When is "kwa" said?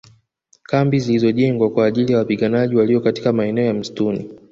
1.69-1.85